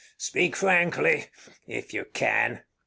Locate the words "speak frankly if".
0.17-1.93